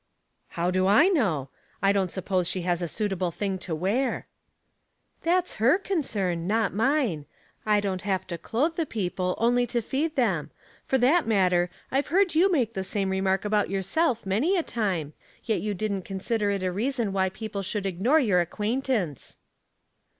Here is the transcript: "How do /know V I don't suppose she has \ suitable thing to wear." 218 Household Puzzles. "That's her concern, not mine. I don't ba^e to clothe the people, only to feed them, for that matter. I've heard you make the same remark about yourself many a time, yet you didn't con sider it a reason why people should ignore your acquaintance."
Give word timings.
"How 0.57 0.71
do 0.71 0.85
/know 0.85 1.45
V 1.49 1.57
I 1.83 1.91
don't 1.91 2.09
suppose 2.11 2.47
she 2.47 2.63
has 2.63 2.79
\ 2.91 2.91
suitable 2.91 3.29
thing 3.29 3.59
to 3.59 3.75
wear." 3.75 4.25
218 5.21 5.21
Household 5.21 5.21
Puzzles. 5.21 5.21
"That's 5.21 5.53
her 5.59 5.77
concern, 5.77 6.47
not 6.47 6.73
mine. 6.73 7.25
I 7.67 7.79
don't 7.79 8.01
ba^e 8.01 8.25
to 8.25 8.37
clothe 8.39 8.77
the 8.77 8.87
people, 8.87 9.35
only 9.37 9.67
to 9.67 9.79
feed 9.79 10.15
them, 10.15 10.49
for 10.83 10.97
that 10.97 11.27
matter. 11.27 11.69
I've 11.91 12.07
heard 12.07 12.33
you 12.33 12.51
make 12.51 12.73
the 12.73 12.83
same 12.83 13.11
remark 13.11 13.45
about 13.45 13.69
yourself 13.69 14.25
many 14.25 14.57
a 14.57 14.63
time, 14.63 15.13
yet 15.43 15.61
you 15.61 15.75
didn't 15.75 16.01
con 16.01 16.19
sider 16.19 16.49
it 16.49 16.63
a 16.63 16.71
reason 16.71 17.13
why 17.13 17.29
people 17.29 17.61
should 17.61 17.85
ignore 17.85 18.19
your 18.19 18.39
acquaintance." 18.41 19.37